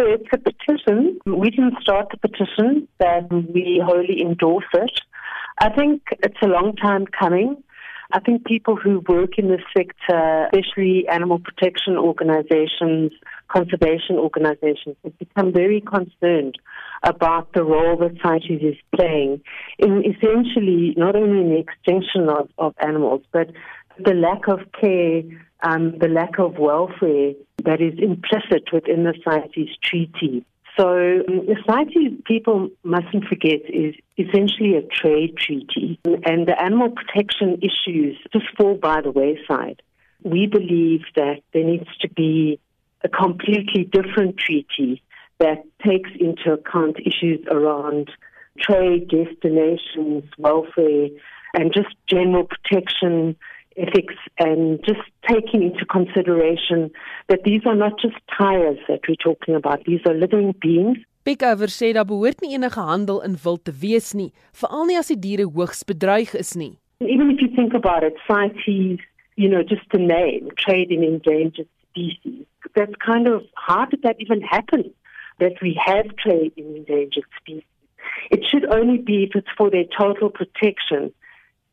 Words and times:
So 0.00 0.06
it's 0.06 0.28
a 0.32 0.38
petition. 0.38 1.18
We 1.26 1.50
didn't 1.50 1.74
start 1.82 2.08
the 2.10 2.16
petition, 2.16 2.88
but 2.98 3.30
we 3.30 3.82
wholly 3.84 4.22
endorse 4.22 4.64
it. 4.72 4.98
I 5.58 5.68
think 5.68 6.00
it's 6.22 6.38
a 6.42 6.46
long 6.46 6.74
time 6.76 7.04
coming. 7.06 7.62
I 8.10 8.20
think 8.20 8.46
people 8.46 8.76
who 8.76 9.04
work 9.06 9.36
in 9.36 9.48
this 9.48 9.60
sector, 9.76 10.48
especially 10.54 11.06
animal 11.06 11.38
protection 11.38 11.98
organizations, 11.98 13.12
conservation 13.48 14.16
organizations, 14.16 14.96
have 15.04 15.18
become 15.18 15.52
very 15.52 15.82
concerned 15.82 16.54
about 17.02 17.52
the 17.52 17.62
role 17.62 17.98
that 17.98 18.16
CITES 18.22 18.62
is 18.62 18.76
playing 18.96 19.42
in 19.78 20.02
essentially 20.02 20.94
not 20.96 21.14
only 21.14 21.40
in 21.42 21.50
the 21.50 21.58
extinction 21.58 22.30
of, 22.30 22.48
of 22.56 22.74
animals, 22.80 23.20
but 23.32 23.50
the 24.02 24.14
lack 24.14 24.48
of 24.48 24.60
care, 24.80 25.22
um, 25.62 25.98
the 25.98 26.08
lack 26.08 26.38
of 26.38 26.58
welfare 26.58 27.32
that 27.64 27.80
is 27.80 27.98
implicit 27.98 28.72
within 28.72 29.04
the 29.04 29.14
CITES 29.24 29.76
treaty. 29.82 30.44
So 30.78 30.86
um, 30.86 31.46
the 31.46 31.56
CITES, 31.66 32.22
people 32.24 32.70
mustn't 32.84 33.24
forget, 33.24 33.60
is 33.68 33.94
essentially 34.16 34.76
a 34.76 34.82
trade 34.82 35.36
treaty, 35.36 35.98
and 36.04 36.46
the 36.46 36.60
animal 36.60 36.90
protection 36.90 37.60
issues 37.62 38.16
just 38.32 38.46
fall 38.56 38.76
by 38.76 39.00
the 39.00 39.10
wayside. 39.10 39.82
We 40.22 40.46
believe 40.46 41.02
that 41.16 41.40
there 41.52 41.64
needs 41.64 41.88
to 42.00 42.08
be 42.08 42.60
a 43.02 43.08
completely 43.08 43.84
different 43.84 44.36
treaty 44.38 45.02
that 45.38 45.64
takes 45.84 46.10
into 46.18 46.52
account 46.52 46.98
issues 47.00 47.44
around 47.50 48.10
trade, 48.58 49.08
destinations, 49.08 50.24
welfare, 50.38 51.08
and 51.54 51.72
just 51.72 51.88
general 52.06 52.44
protection 52.44 53.36
ethics 53.80 54.14
and 54.38 54.80
just 54.84 55.00
taking 55.28 55.62
into 55.62 55.84
consideration 55.86 56.90
that 57.28 57.44
these 57.44 57.62
are 57.66 57.74
not 57.74 57.98
just 58.00 58.16
tires 58.36 58.78
that 58.88 59.00
we're 59.08 59.22
talking 59.22 59.54
about, 59.54 59.84
these 59.84 60.00
are 60.06 60.14
living 60.14 60.54
beings. 60.60 60.98
Pickover 61.24 61.68
sê 61.68 61.92
daar 61.92 62.06
behoort 62.08 62.40
nie 62.40 62.54
enige 62.56 62.80
handel 62.80 63.20
in 63.20 63.36
wild 63.44 63.64
te 63.64 63.72
wees 63.82 64.14
nie, 64.14 64.30
veral 64.60 64.86
nie 64.88 64.96
as 65.00 65.10
die 65.12 65.18
diere 65.20 65.44
hoogs 65.44 65.82
bedreig 65.84 66.32
is 66.34 66.54
nie. 66.56 66.78
Even 67.00 67.30
if 67.30 67.40
you 67.42 67.48
think 67.56 67.74
about 67.74 68.02
it, 68.02 68.16
CITES, 68.28 69.00
you 69.36 69.48
know, 69.48 69.62
just 69.62 69.84
the 69.92 69.98
name, 69.98 70.48
trade 70.56 70.90
in 70.90 71.04
endangered 71.04 71.68
species, 71.88 72.46
that's 72.74 72.96
kind 73.04 73.26
of, 73.28 73.42
how 73.54 73.84
did 73.84 74.02
that 74.02 74.16
even 74.20 74.40
happen? 74.40 74.92
That 75.38 75.60
we 75.62 75.72
have 75.84 76.16
trade 76.16 76.52
in 76.56 76.76
endangered 76.76 77.28
species. 77.40 77.64
It 78.30 78.44
should 78.48 78.66
only 78.72 78.98
be 78.98 79.24
if 79.24 79.30
it's 79.34 79.52
for 79.56 79.70
their 79.70 79.88
total 79.98 80.30
protection 80.30 81.12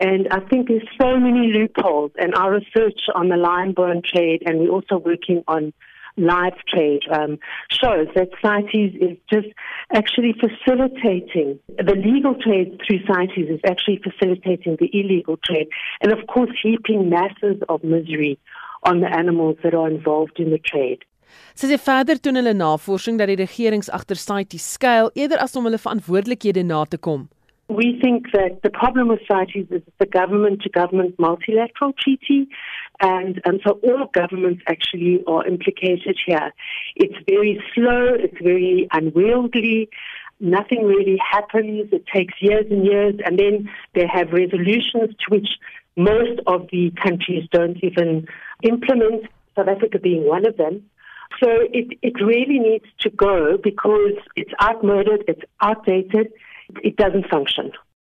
And 0.00 0.28
I 0.30 0.40
think 0.40 0.68
there's 0.68 0.88
so 1.00 1.18
many 1.18 1.52
loopholes, 1.52 2.12
and 2.18 2.34
our 2.34 2.52
research 2.52 3.00
on 3.14 3.28
the 3.28 3.36
lion 3.36 3.72
bone 3.72 4.02
trade, 4.04 4.42
and 4.46 4.60
we're 4.60 4.70
also 4.70 4.98
working 4.98 5.42
on 5.48 5.72
live 6.16 6.54
trade, 6.72 7.02
um, 7.12 7.38
shows 7.70 8.08
that 8.14 8.28
CITES 8.42 8.94
is 9.00 9.16
just 9.32 9.48
actually 9.92 10.34
facilitating 10.34 11.58
the 11.78 11.94
legal 11.94 12.34
trade 12.34 12.80
through 12.86 13.00
CITES 13.06 13.50
is 13.50 13.60
actually 13.64 14.00
facilitating 14.02 14.76
the 14.80 14.90
illegal 14.92 15.36
trade, 15.44 15.68
and 16.00 16.12
of 16.12 16.26
course, 16.26 16.50
heaping 16.62 17.08
masses 17.08 17.60
of 17.68 17.82
misery 17.84 18.38
on 18.84 19.00
the 19.00 19.12
animals 19.16 19.56
that 19.62 19.74
are 19.74 19.88
involved 19.88 20.38
in 20.38 20.50
the 20.50 20.58
trade. 20.58 21.04
Sy 21.54 21.68
sê 21.68 21.76
verder 21.82 22.16
doen 22.22 22.38
hulle 22.40 22.54
navorsing 22.56 23.18
dat 23.20 23.28
die 23.28 23.38
regerings 23.38 23.90
agter 23.92 24.16
CITES 24.16 24.68
skuil 24.74 25.10
eerder 25.14 25.42
as 25.42 25.56
om 25.58 25.66
hulle 25.68 25.80
verantwoordelikhede 25.82 26.64
na 26.64 26.84
te 26.88 26.98
kom. 26.98 27.28
We 27.68 27.98
think 28.00 28.32
that 28.32 28.62
the 28.62 28.70
problem 28.70 29.08
with 29.08 29.20
CITES 29.30 29.70
is 29.70 29.82
the 29.98 30.06
government 30.06 30.62
to 30.62 30.70
government 30.70 31.18
multilateral 31.18 31.92
treaty, 31.92 32.48
and, 32.98 33.42
and 33.44 33.60
so 33.66 33.78
all 33.82 34.08
governments 34.14 34.62
actually 34.66 35.22
are 35.26 35.46
implicated 35.46 36.16
here. 36.26 36.50
It's 36.96 37.14
very 37.28 37.62
slow, 37.74 38.14
it's 38.14 38.38
very 38.42 38.88
unwieldy, 38.90 39.90
nothing 40.40 40.84
really 40.84 41.18
happens, 41.18 41.92
it 41.92 42.06
takes 42.06 42.34
years 42.40 42.64
and 42.70 42.86
years, 42.86 43.16
and 43.24 43.38
then 43.38 43.68
they 43.94 44.06
have 44.06 44.32
resolutions 44.32 45.14
to 45.18 45.26
which 45.28 45.48
most 45.94 46.40
of 46.46 46.68
the 46.72 46.90
countries 47.02 47.46
don't 47.52 47.76
even 47.82 48.28
implement, 48.62 49.26
South 49.56 49.68
Africa 49.68 49.98
being 49.98 50.26
one 50.26 50.46
of 50.46 50.56
them. 50.56 50.84
So 51.42 51.48
it, 51.50 51.98
it 52.00 52.14
really 52.24 52.58
needs 52.58 52.86
to 53.00 53.10
go 53.10 53.58
because 53.62 54.14
it's 54.36 54.52
outmoded, 54.62 55.24
it's 55.28 55.42
outdated 55.60 56.32
it 56.82 56.96
doesn't 56.96 57.28
function. 57.28 57.72